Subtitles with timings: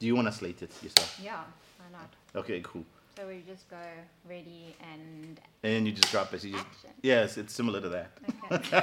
[0.00, 1.20] Do you want to slate it yourself?
[1.22, 1.36] Yeah,
[1.76, 2.08] why not?
[2.34, 2.84] Okay, cool.
[3.18, 3.76] So we just go
[4.26, 6.42] ready and And you just drop it.
[6.42, 6.90] You just, Action.
[7.02, 8.10] yes, it's similar to that.
[8.50, 8.82] okay.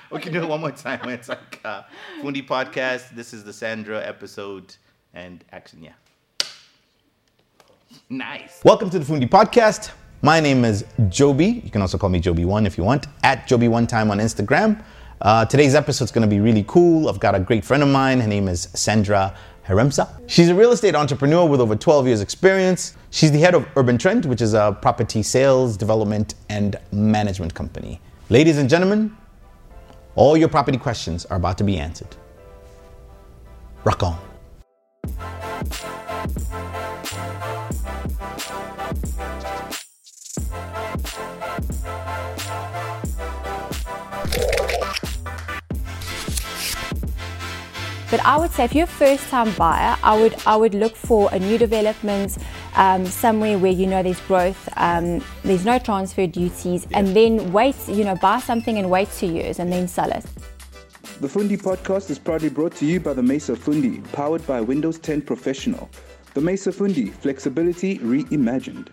[0.10, 1.08] we can do it one more time.
[1.08, 1.82] It's like uh,
[2.20, 3.10] Fundi Podcast.
[3.14, 4.74] This is the Sandra episode
[5.14, 5.84] and action.
[5.84, 5.92] Yeah.
[8.08, 8.60] Nice.
[8.64, 9.92] Welcome to the Fundi Podcast.
[10.20, 11.64] My name is Jobie.
[11.64, 14.82] You can also call me Jobie1 if you want, at Jobie1 Time on Instagram.
[15.22, 17.08] Uh, today's episode is going to be really cool.
[17.08, 18.20] I've got a great friend of mine.
[18.20, 19.36] Her name is Sandra
[19.66, 20.06] Harmse.
[20.26, 22.96] She's a real estate entrepreneur with over 12 years' experience.
[23.10, 28.00] She's the head of Urban Trend, which is a property sales, development, and management company.
[28.28, 29.16] Ladies and gentlemen,
[30.14, 32.16] all your property questions are about to be answered.
[33.84, 34.18] Rock on.
[48.10, 50.96] But I would say if you're a first time buyer, I would I would look
[50.96, 52.38] for a new development
[52.74, 57.76] um, somewhere where you know there's growth, um, there's no transfer duties, and then wait,
[57.86, 60.24] you know, buy something and wait two years and then sell it.
[61.20, 64.98] The Fundi podcast is proudly brought to you by the Mecer Fundi, powered by Windows
[64.98, 65.90] 10 Professional.
[66.34, 68.88] The Mecer Fundi, flexibility reimagined.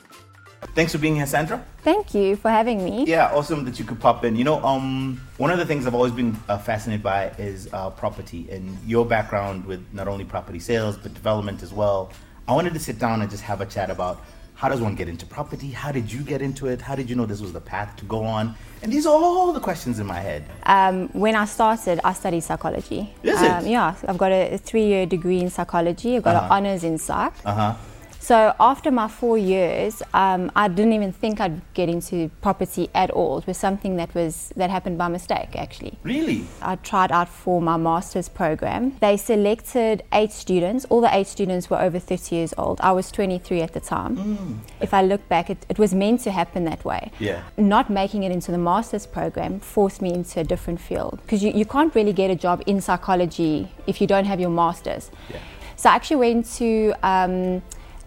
[0.78, 1.66] Thanks for being here, Sandra.
[1.82, 3.04] Thank you for having me.
[3.08, 4.36] Yeah, awesome that you could pop in.
[4.36, 7.90] You know, um, one of the things I've always been uh, fascinated by is uh,
[7.90, 12.12] property and your background with not only property sales but development as well.
[12.48, 14.22] I wanted to sit down and just have a chat about
[14.54, 15.72] how does one get into property?
[15.72, 16.80] How did you get into it?
[16.80, 18.54] How did you know this was the path to go on?
[18.84, 20.46] And these are all the questions in my head.
[20.68, 23.16] Um, when I started, I studied psychology.
[23.24, 23.50] Is it?
[23.50, 26.18] Um, yeah, I've got a three year degree in psychology.
[26.18, 26.46] I've got Uh-huh.
[26.46, 27.34] an honors in psych.
[27.44, 27.74] Uh huh.
[28.20, 33.10] So after my four years, um, I didn't even think I'd get into property at
[33.12, 33.38] all.
[33.38, 35.98] It was something that was that happened by mistake, actually.
[36.04, 36.46] Really?
[36.62, 38.98] I tried out for my master's program.
[39.00, 40.86] They selected eight students.
[40.90, 42.80] All the eight students were over 30 years old.
[42.82, 44.62] I was 23 at the time.
[44.82, 47.12] If I look back, it, it was meant to happen that way.
[47.20, 47.44] Yeah.
[47.58, 51.52] Not making it into the master's program forced me into a different field because you,
[51.52, 55.12] you can't really get a job in psychology if you don't have your master's.
[55.30, 55.40] Yeah.
[55.76, 57.62] So I actually went to um,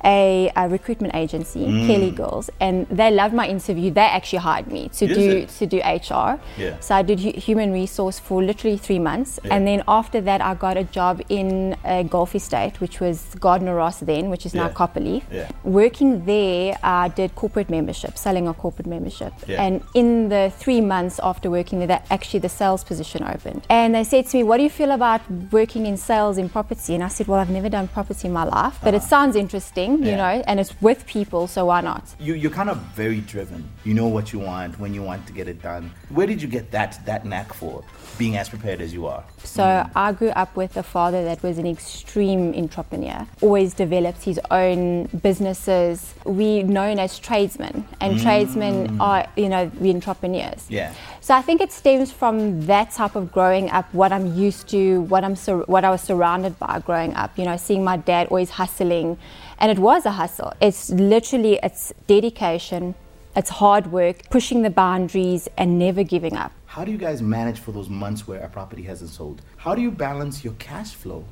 [0.04, 1.86] a, a recruitment agency, Mm.
[1.86, 3.90] Kelly Girls, and they loved my interview.
[3.90, 5.48] They actually hired me to Is do it?
[5.58, 6.38] to do HR.
[6.58, 6.78] Yeah.
[6.80, 9.54] So I did hu- human resource for literally three months, Yeah.
[9.54, 13.74] and then after that, I got a job in a golf estate, which was Gardener
[13.74, 15.22] Ross then, which is now Copperleaf.
[15.30, 15.48] Yeah.
[15.64, 19.62] Working there, I did corporate membership, selling a corporate membership, Yeah.
[19.64, 23.94] and in the three months after working there, that actually the sales position opened, and
[23.94, 25.20] they said to me, "What do you feel about
[25.52, 28.44] working in sales in property?" And I said, "Well, I've never done property in my
[28.44, 30.10] life, but it sounds interesting, you Uh-huh.
[30.10, 30.16] Yeah.
[30.36, 33.68] know, and it's with people, so why not?" You, you're kind of very driven.
[33.84, 35.90] You know what you want, when you want to get it done.
[36.08, 37.82] Where did you get that that knack for
[38.18, 39.22] being as prepared as you are?
[39.44, 39.64] So
[39.96, 45.08] I grew up with a father that was an extreme entrepreneur, always developed his own
[45.22, 46.14] businesses.
[46.24, 50.66] We known as tradesmen, and tradesmen are, you know, the entrepreneurs.
[50.68, 50.92] Yeah.
[51.22, 55.02] So I think it stems from that type of growing up, what I'm used to,
[55.02, 57.30] what I'm sur- what I was surrounded by growing up.
[57.38, 59.16] You know, seeing my dad always hustling,
[59.60, 60.52] and it was a hustle.
[60.60, 62.94] It's literally it's dedication,
[63.36, 66.52] it's hard work, pushing the boundaries, and never giving up.
[66.66, 69.42] How do you guys manage for those months where a property hasn't sold?
[69.56, 71.24] How do you balance your cash flow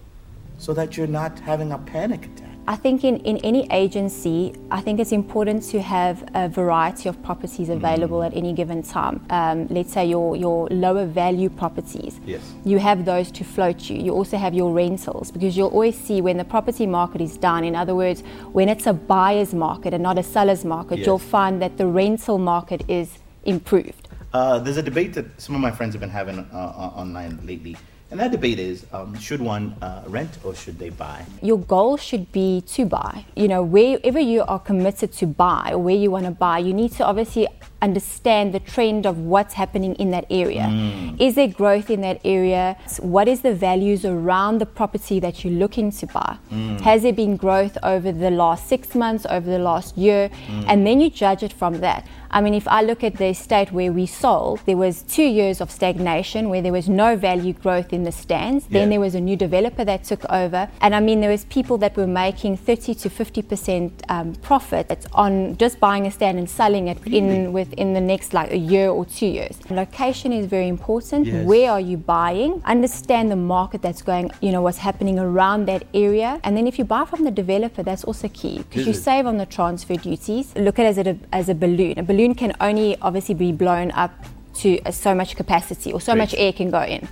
[0.59, 2.45] so that you're not having a panic attack?
[2.67, 7.23] I think in, in any agency, I think it's important to have a variety of
[7.23, 9.25] properties available at any given time.
[9.31, 12.21] Um, let's say your, your lower value properties.
[12.27, 12.43] Yes.
[12.67, 13.97] You have those to float you.
[13.97, 17.65] You also have your rentals because you'll always see when the property market is down,
[17.65, 18.21] in other words,
[18.53, 21.07] when it's a buyer's market and not a seller's market, Yes.
[21.07, 23.09] you'll find that the rental market is
[23.47, 24.09] improved.
[24.35, 27.41] Uh, there's a debate that some of my friends have been having uh, uh, online
[27.47, 27.79] lately.
[28.11, 31.27] And that debate is um, should one uh, rent or should they buy?
[31.43, 33.25] your goal should be to buy.
[33.37, 36.73] You know, wherever you are committed to buy or where you want to buy, you
[36.73, 37.47] need to obviously
[37.81, 40.63] understand the trend of what's happening in that area.
[40.63, 41.21] Mm.
[41.21, 42.77] Is there growth in that area?
[43.01, 46.39] What is the values around the property that you're looking to buy?
[46.51, 46.81] Mm.
[46.81, 50.29] Has there been growth over the last six months, over the last year?
[50.29, 50.65] Mm.
[50.69, 52.07] And then you judge it from that.
[52.31, 55.61] I mean, if I look at the estate where we sold, there was two years
[55.61, 58.67] of stagnation where there was no value growth in the stands.
[58.67, 61.79] Then there was a new developer that took over, and I mean, there was people
[61.79, 66.49] that were making 30 to 50 percent um, profit on just buying a stand and
[66.49, 69.59] selling it in within the next like a year or two years.
[69.71, 71.27] Location is very important.
[71.27, 71.47] Yes.
[71.47, 72.63] Where are you buying?
[72.65, 74.31] Understand the market that's going.
[74.41, 77.83] You know what's happening around that area, and then if you buy from the developer,
[77.83, 78.97] that's also key because you it?
[78.97, 80.55] save on the transfer duties.
[80.57, 81.99] Look at it as a, as a balloon.
[81.99, 84.13] A balloon can only obviously be blown up
[84.55, 86.41] to uh, so much capacity or so Very much true.
[86.41, 87.07] air can go in.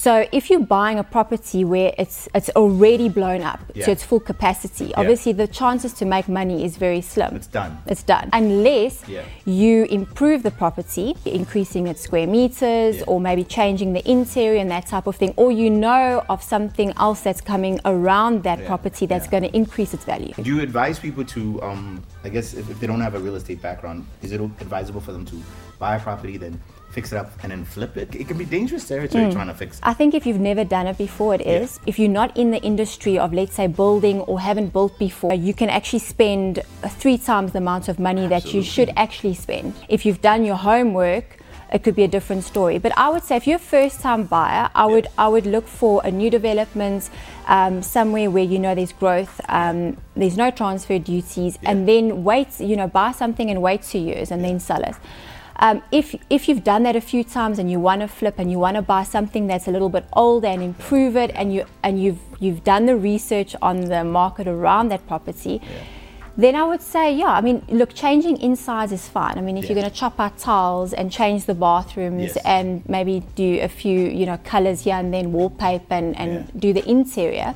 [0.00, 3.84] So if you're buying a property where it's it's already blown up Yeah.
[3.84, 7.32] to its full capacity, obviously the chances to make money is very slim.
[7.36, 7.72] It's done.
[7.86, 8.30] It's done.
[8.32, 9.24] Unless Yeah.
[9.44, 13.10] you improve the property, increasing its square meters Yeah.
[13.10, 16.94] or maybe changing the interior and that type of thing, or you know of something
[16.96, 18.68] else that's coming around that Yeah.
[18.72, 19.32] property that's Yeah.
[19.34, 20.32] going to increase its value.
[20.42, 23.36] Do you advise people to, um, I guess, if, if they don't have a real
[23.36, 25.36] estate background, is it advisable for them to
[25.78, 26.58] buy a property, then
[26.90, 28.14] fix it up, and then flip it?
[28.14, 29.82] It can be dangerous territory trying to fix it.
[29.84, 31.80] I think if you've never done it before, it is.
[31.86, 35.54] If you're not in the industry of, let's say, building or haven't built before, you
[35.54, 39.74] can actually spend uh, three times the amount of money that you should actually spend.
[39.88, 41.38] If you've done your homework,
[41.72, 42.78] it could be a different story.
[42.78, 46.02] But I would say if you're a first-time buyer, I would I would look for
[46.04, 47.08] a new development
[47.46, 52.58] um, somewhere where you know there's growth, um, there's no transfer duties, and then wait.
[52.58, 54.96] You know, buy something and wait two years and then sell it.
[55.62, 58.50] Um, if if you've done that a few times and you want to flip and
[58.50, 61.66] you want to buy something that's a little bit older and improve it and you
[61.82, 65.60] and you've you've done the research on the market around that property,
[66.34, 67.32] then I would say yeah.
[67.38, 69.36] I mean, look, changing insides is fine.
[69.36, 72.38] I mean, if you're going to chop out tiles and change the bathrooms Yes.
[72.46, 76.42] and maybe do a few you know colors here and then wallpaper and, and Yeah.
[76.58, 77.54] do the interior.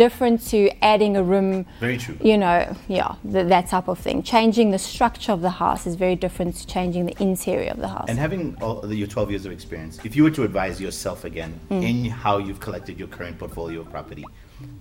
[0.00, 0.08] Yeah.
[0.08, 2.16] Different to adding a room Very true.
[2.22, 4.22] you know, yeah, th- that type of thing.
[4.22, 7.88] Changing the structure of the house is very different to changing the interior of the
[7.88, 8.06] house.
[8.08, 11.24] And having all the, your 12 years of experience, if you were to advise yourself
[11.24, 11.82] again Mm.
[11.88, 14.24] in how you've collected your current portfolio of property,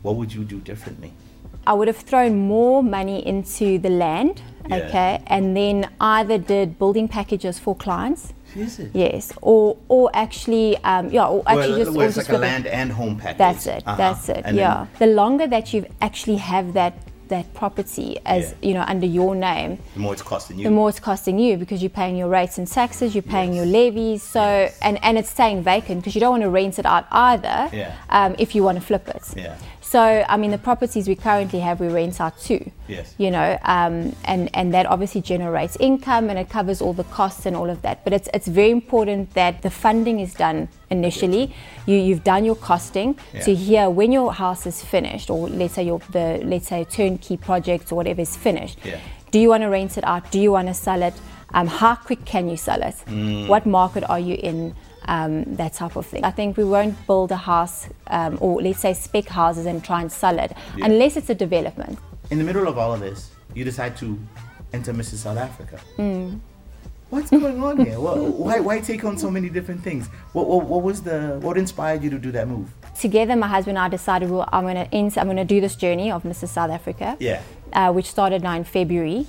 [0.01, 1.11] what would you do differently?
[1.67, 4.77] I would have thrown more money into the land, Yeah.
[4.77, 8.89] okay, and then either did building packages for clients, it?
[8.93, 12.39] yes, or or actually, um, yeah, or actually Well, just, or it's like a it.
[12.39, 13.37] land and home package.
[13.37, 13.83] That's it.
[13.85, 13.95] Uh-huh.
[13.97, 14.41] That's it.
[14.45, 14.87] And yeah.
[14.97, 16.93] then The longer that you actually have that
[17.27, 18.67] that property as Yeah.
[18.67, 20.63] you know under your name, the more it's costing you.
[20.63, 23.57] the more it's costing you because you're paying your rates and taxes, you're paying Yes.
[23.57, 24.79] your levies, so Yes.
[24.81, 27.69] and and it's staying vacant because you don't want to rent it out either.
[27.71, 27.91] Yeah.
[28.09, 29.21] Um, if you want to flip it.
[29.37, 29.53] Yeah.
[29.89, 32.61] So I mean, the properties we currently have, we rent out too.
[32.87, 33.15] Yes.
[33.17, 37.47] You know, um, and and that obviously generates income and it covers all the costs
[37.47, 38.03] and all of that.
[38.03, 41.55] But it's it's very important that the funding is done initially.
[41.87, 43.15] You you've done your costing
[43.45, 43.65] to Yeah.
[43.67, 47.91] hear when your house is finished, or let's say your the let's say turnkey project
[47.91, 48.77] or whatever is finished.
[48.85, 48.99] Yeah.
[49.31, 50.29] Do you want to rent it out?
[50.31, 51.15] Do you want to sell it?
[51.55, 52.95] Um, how quick can you sell it?
[53.07, 53.47] Mm.
[53.47, 54.75] What market are you in?
[55.07, 56.23] Um, that type of thing.
[56.23, 60.01] I think we won't build a house um, or let's say spec houses and try
[60.01, 60.85] and sell it Yeah.
[60.85, 61.97] unless it's a development.
[62.29, 64.19] In the middle of all of this, you decide to
[64.73, 65.15] enter Mrs.
[65.19, 65.77] South Africa.
[65.95, 66.35] Hmm.
[67.09, 67.99] What's going on here?
[67.99, 70.07] Why, why take on so many different things?
[70.33, 72.69] What, what, what was the what inspired you to do that move?
[72.99, 75.59] Together, my husband and I decided well, I'm going to enter, I'm going to do
[75.59, 76.49] this journey of Mrs.
[76.49, 77.17] South Africa.
[77.19, 77.41] Yeah.
[77.73, 79.25] uh, which started now in February,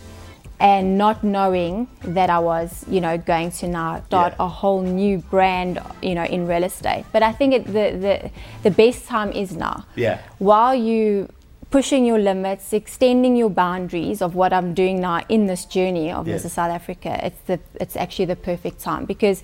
[0.60, 4.44] and not knowing that I was, you know, going to now start Yeah.
[4.46, 7.04] a whole new brand, you know, in real estate.
[7.12, 8.30] But I think it, the, the
[8.62, 9.84] the best time is now.
[9.96, 10.18] Yeah.
[10.38, 11.28] While you
[11.70, 16.26] pushing your limits, extending your boundaries of what I'm doing now in this journey of
[16.28, 16.44] Yes.
[16.44, 16.50] Mrs.
[16.50, 19.42] South Africa, it's the it's actually the perfect time because.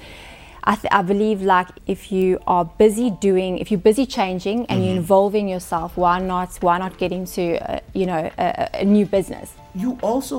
[0.67, 4.85] I, th- I believe like if you are busy doing if you're busy changing and
[4.85, 9.07] you're involving yourself why not why not get into uh, you know a, a new
[9.07, 10.39] business You also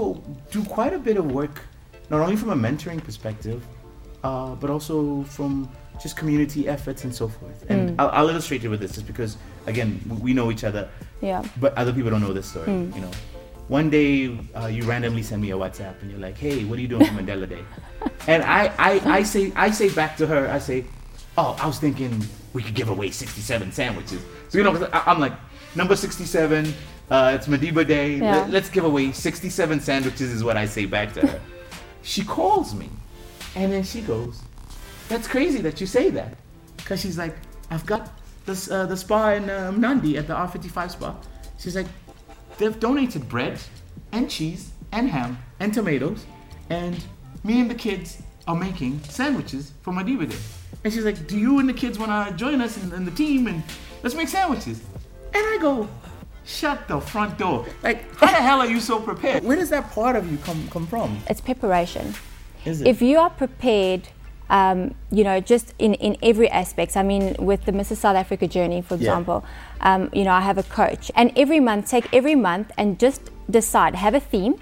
[0.52, 1.56] do quite a bit of work,
[2.10, 3.60] not only from a mentoring perspective,
[4.24, 4.96] uh, but also
[5.36, 5.70] from
[6.04, 7.58] just community efforts and so forth.
[7.70, 9.32] And I'll, I'll illustrate it with this, just because
[9.68, 10.84] again we- we know each other,
[11.22, 11.42] Yeah.
[11.64, 12.72] but other people don't know this story.
[12.98, 13.12] You know,
[13.68, 16.82] one day uh, you randomly send me a WhatsApp and you're like, "Hey, what are
[16.82, 17.64] you doing for Mandela Day?"
[18.28, 20.86] And I, I, I say I say back to her, I say,
[21.38, 22.22] "Oh, I was thinking
[22.54, 25.34] we could give away 67 sandwiches." So you know, I, I'm like,
[25.76, 26.74] number 67.
[27.10, 28.16] Uh, it's Madiba Day.
[28.16, 28.38] Yeah.
[28.38, 31.42] Let, let's give away 67 sandwiches, is what I say back to her.
[32.04, 32.90] she calls me,
[33.56, 34.42] and then she goes,
[35.10, 36.38] "That's crazy that you say that,"
[36.78, 37.36] because she's like,
[37.70, 38.12] "I've got
[38.46, 41.16] this uh, the spa in um, Nandi at the R55 spa."
[41.60, 41.88] She's like,
[42.58, 43.60] "They've donated bread,
[44.12, 46.26] and cheese, and ham, and tomatoes,
[46.70, 46.96] and
[47.44, 50.38] me and the kids are making sandwiches for Madiba Day."
[50.84, 53.12] And she's like, "Do you and the kids want to join us in, in the
[53.12, 53.64] team and
[54.04, 54.82] let's make sandwiches?"
[55.34, 55.88] And I go,
[56.46, 57.66] "Shut the front door!
[57.84, 59.44] Like, how the hell are you so prepared?
[59.44, 62.16] Where does that part of you come come from?" it's preparation
[62.66, 62.88] Is it?
[62.88, 64.08] if you are prepared
[64.50, 68.48] um, you know just in, in every aspect i mean with the mrs south africa
[68.48, 69.02] journey for Yeah.
[69.02, 69.44] example
[69.82, 73.22] um, you know i have a coach and every month take every month and just
[73.50, 74.56] decide have a theme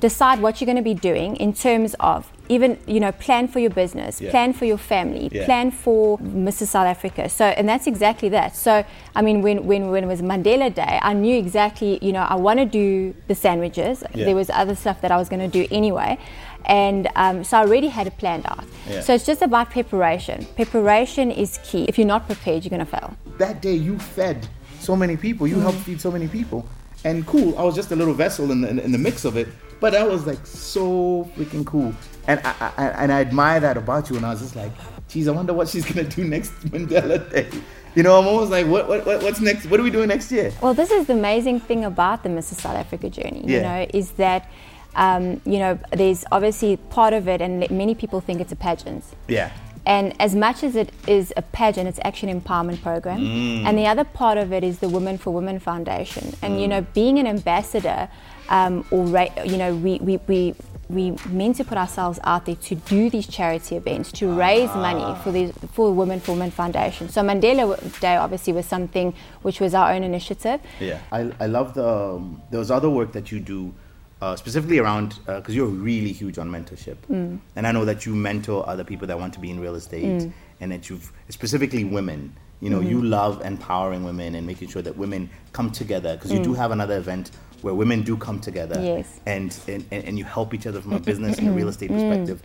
[0.00, 3.58] decide what you're going to be doing in terms of even you know plan for
[3.58, 4.30] your business Yeah.
[4.30, 5.46] plan for your family Yeah.
[5.46, 8.84] plan for mrs south africa so and that's exactly that so
[9.16, 12.34] i mean when when, when it was mandela day i knew exactly you know i
[12.34, 14.26] want to do the sandwiches Yeah.
[14.26, 16.18] there was other stuff that i was going to do anyway
[16.66, 19.00] and um, so i already had it planned out Yeah.
[19.00, 22.92] so it's just about preparation preparation is key if you're not prepared you're going to
[22.98, 24.46] fail that day you fed
[24.80, 25.46] so many people.
[25.46, 26.66] You helped feed so many people.
[27.04, 29.48] And cool, I was just a little vessel in the, in the mix of it.
[29.80, 31.94] But that was like so freaking cool.
[32.26, 34.16] And I, I, and I admire that about you.
[34.16, 34.72] And I was just like,
[35.08, 37.48] geez, I wonder what she's going to do next Mandela Day.
[37.94, 39.66] You know, I'm almost like, what, what, what, what's next?
[39.66, 40.52] What are we doing next year?
[40.60, 42.60] Well, this is the amazing thing about the Mrs.
[42.60, 43.56] South Africa journey, Yeah.
[43.56, 44.50] you know, is that,
[44.96, 49.04] um, you know, there's obviously part of it, and many people think it's a pageant.
[49.28, 49.52] Yeah.
[49.86, 53.20] And as much as it is a pageant, it's actually an empowerment program.
[53.20, 53.64] Mm.
[53.66, 56.34] And the other part of it is the Women for Women Foundation.
[56.42, 58.08] And, you know, being an ambassador,
[58.48, 59.06] um, or,
[59.44, 60.54] you know, we, we, we,
[60.88, 65.18] we meant to put ourselves out there to do these charity events, to raise money
[65.22, 67.08] for the for Women for Women Foundation.
[67.08, 70.60] So Mandela Day obviously was something which was our own initiative.
[70.80, 73.72] Yeah, I, I love the um, there was other work that you do
[74.20, 77.38] uh, specifically around because you're really huge on mentorship, Mm.
[77.56, 80.04] and I know that you mentor other people that want to be in real estate,
[80.04, 80.32] Mm.
[80.60, 82.36] and that you've specifically women.
[82.60, 82.90] You know, Mm-hmm.
[82.90, 86.44] you love empowering women and making sure that women come together because you Mm.
[86.44, 87.30] do have another event
[87.64, 89.06] where women do come together Yes.
[89.26, 91.96] and, and, and you help each other from a business and a real estate Mm.
[91.96, 92.38] perspective.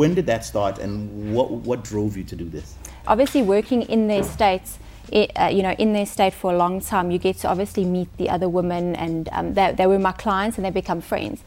[0.00, 2.74] When did that start, and what what drove you to do this?
[3.06, 4.78] obviously working in their states
[5.12, 7.84] i- uh, you know in their state for a long time you get to obviously
[7.84, 11.38] meet the other women and um, they, they were my clients and they become friends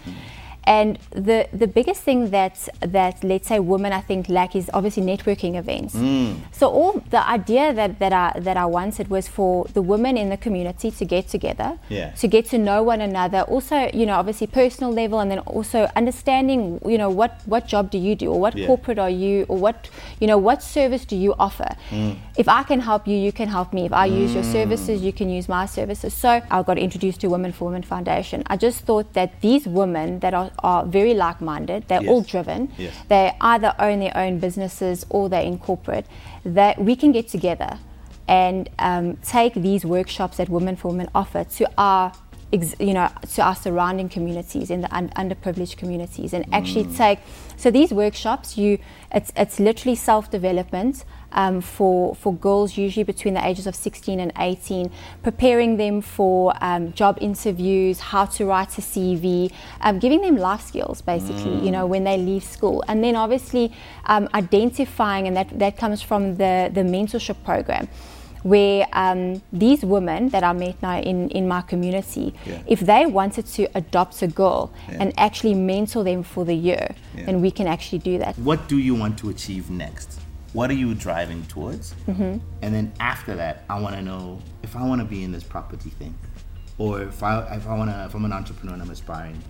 [0.67, 5.03] and the the biggest thing that that let's say women I think lack is obviously
[5.03, 5.95] networking events.
[5.95, 6.41] Mm.
[6.51, 10.27] So all the idea that, that I that I wanted was for the women in
[10.29, 12.09] the community to get together, Yeah.
[12.21, 13.41] to get to know one another.
[13.41, 17.89] Also, you know, obviously personal level, and then also understanding, you know, what what job
[17.89, 18.67] do you do, or what Yeah.
[18.67, 21.69] corporate are you, or what you know, what service do you offer?
[21.91, 22.17] Mm.
[22.37, 23.85] If I can help you, you can help me.
[23.85, 24.51] If I use your mm.
[24.51, 26.13] services, you can use my services.
[26.13, 28.43] So I got introduced to Women for Women Foundation.
[28.47, 32.71] I just thought that these women that are, are very like-minded, they're all driven.
[32.77, 32.95] Yes.
[33.07, 36.05] They either own their own businesses or they're in corporate.
[36.43, 37.79] That we can get together
[38.27, 42.11] and um, take these workshops that Women for Women offer to our
[42.51, 47.19] ex- you know to our surrounding communities in the un- underprivileged communities and actually take
[47.57, 48.79] so these workshops you
[49.11, 54.31] it's it's literally self-development um, for for girls usually between the ages of 16 and
[54.37, 54.89] 18
[55.23, 60.61] preparing them for um, job interviews how to write a CV um, giving them life
[60.61, 62.83] skills basically you know when they leave school.
[62.87, 63.73] And then obviously
[64.05, 67.87] um, identifying and that that comes from the the mentorship program
[68.43, 72.59] where um, these women that I met now in, in my community, Yeah.
[72.67, 74.97] if they wanted to adopt a girl Yeah.
[75.01, 77.25] and actually mentor them for the year, Yeah.
[77.25, 78.37] then we can actually do that.
[78.39, 80.19] what do you want to achieve next?
[80.53, 81.93] What are you driving towards?
[82.07, 82.37] Mm-hmm.
[82.61, 85.43] And then after that, I want to know if I want to be in this
[85.43, 86.15] property thing,
[86.77, 89.41] or if I if I want to if I'm an entrepreneur and I'm aspiring,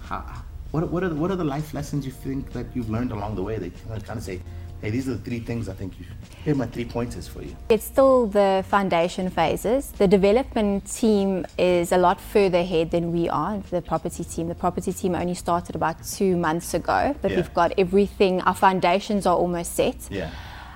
[0.00, 0.22] how,
[0.70, 3.34] what what are the, what are the life lessons you think that you've learned along
[3.36, 4.40] the way that you kind of say,
[4.84, 6.04] hey, these are the three things I think you.
[6.44, 7.56] Here are my three pointers for you.
[7.70, 9.90] It's still the foundation phases.
[9.92, 14.48] The development team is a lot further ahead than we are, the property team.
[14.48, 17.38] The property team only started about two months ago, but Yeah.
[17.38, 19.96] we've got everything, our foundations are almost set.
[20.10, 20.28] Yeah.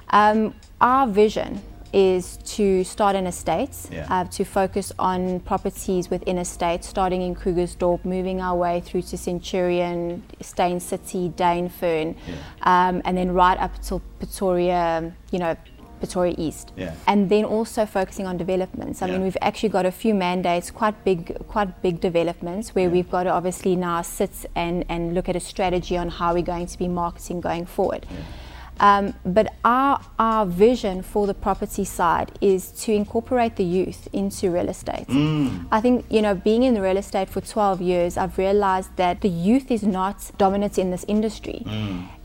[0.09, 1.61] Um, our vision
[1.93, 4.07] is to start in estates, Yeah.
[4.11, 9.17] uh, to focus on properties within estates, starting in Krugersdorp, moving our way through to
[9.17, 12.15] Centurion, Steyn City, Dainfern,
[12.63, 15.57] um, and then right up till Pretoria, you know,
[16.01, 16.71] Pretoria East.
[16.77, 16.93] Yeah.
[17.09, 19.03] And then also focusing on developments.
[19.03, 19.13] I Yeah.
[19.15, 23.25] mean, we've actually got a few mandates, quite big, quite big developments, where we've got
[23.25, 26.79] to obviously now sit and, and look at a strategy on how we're going to
[26.79, 28.07] be marketing going forward.
[28.81, 34.51] Um, but our, our vision for the property side is to incorporate the youth into
[34.51, 35.07] real estate.
[35.71, 39.21] I think, you know, being in the real estate for 12 years, I've realized that
[39.21, 41.65] the youth is not dominant in this industry.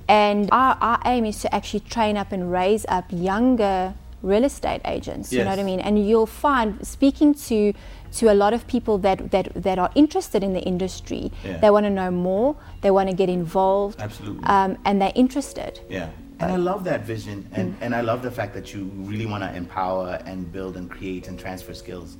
[0.07, 4.81] And our, our aim is to actually train up and raise up younger real estate
[4.85, 5.31] agents.
[5.33, 5.79] You know what I mean?
[5.79, 7.73] And you'll find, speaking to
[8.13, 11.57] to a lot of people that, that, that are interested in the industry, Yeah.
[11.57, 14.43] they want to know more, they want to get involved, Absolutely.
[14.43, 15.79] um, and they're interested.
[15.89, 16.09] Yeah.
[16.43, 19.43] And I love that vision, and, and I love the fact that you really want
[19.43, 22.17] to empower and build and create and transfer skills.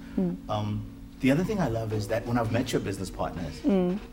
[0.49, 0.85] Um,
[1.19, 3.53] the other thing I love is that when I've met your business partners,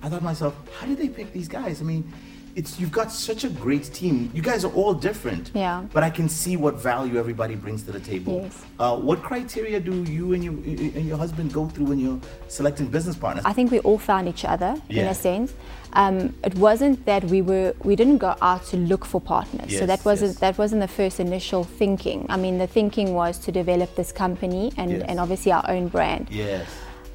[0.03, 1.81] I thought to myself, how did they pick these guys?
[1.81, 2.11] I mean,
[2.57, 4.31] it's you've got such a great team.
[4.35, 5.51] You guys are all different.
[5.55, 5.85] Yeah.
[5.93, 8.43] But I can see what value everybody brings to the table.
[8.43, 8.65] Yes.
[8.79, 12.89] Uh, what criteria do you and your and your husband go through when you're selecting
[12.89, 13.45] business partners?
[13.47, 15.53] I think we all found each other in a sense.
[15.93, 19.71] Um, it wasn't that we were we didn't go out to look for partners.
[19.71, 20.41] Yes, so that wasn't yes.
[20.41, 22.27] that wasn't the first initial thinking.
[22.29, 25.03] I mean, the thinking was to develop this company and, Yes.
[25.09, 26.29] and obviously our own brand.
[26.31, 26.69] yes.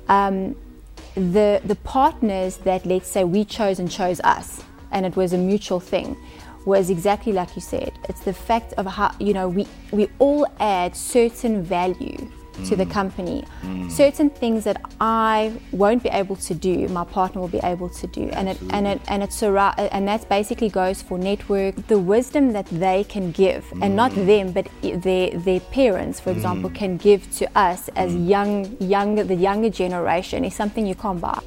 [0.10, 0.56] um,
[1.16, 4.62] the the partners that let's say we chose and chose us,
[4.92, 6.16] and it was a mutual thing,
[6.66, 7.92] was exactly like you said.
[8.10, 12.18] It's the fact of how you know we we all add certain value
[12.70, 12.78] to Mm.
[12.78, 13.44] the company,
[13.90, 18.08] certain things that I won't be able to do, my partner will be able to
[18.08, 22.00] do, and it and it and it's around, and that basically goes for network, the
[22.00, 24.26] wisdom that they can give, and not Mm.
[24.32, 28.30] them, but their their parents, for example, can give to us as Mm.
[28.36, 31.40] young younger the younger generation is something you can't buy.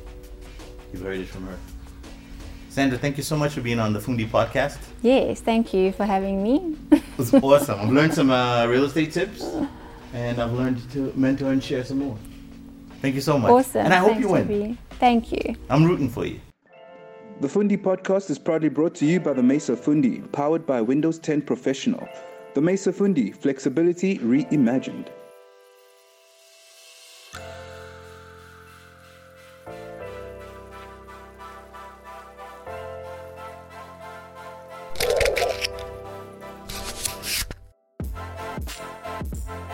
[0.92, 1.56] You've heard it from her.
[2.78, 4.78] Sandra, thank you so much for being on the Fundi podcast.
[5.02, 6.76] Yes, thank you for having me.
[6.92, 7.80] It was awesome.
[7.80, 9.42] I've learned some uh, real estate tips,
[10.12, 12.16] and I've learned to mentor and share some more.
[13.02, 13.50] Thank you so much.
[13.50, 13.84] awesome.
[13.84, 14.42] And I hope Thanks, you win.
[14.46, 14.78] Toby.
[15.00, 15.56] Thank you.
[15.68, 16.38] I'm rooting for you.
[17.40, 21.18] The Fundi podcast is proudly brought to you by the Mecer Fundi, powered by Windows
[21.18, 22.08] 10 Professional.
[22.54, 25.08] The Mecer Fundi, flexibility reimagined.
[35.38, 35.68] Thank
[39.48, 39.67] you.